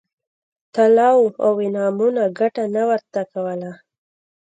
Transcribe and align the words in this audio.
طلاوو 0.75 1.25
او 1.45 1.53
انعامونو 1.67 2.23
ګټه 2.39 2.63
نه 2.75 2.83
ورته 2.89 3.21
کوله. 3.31 3.71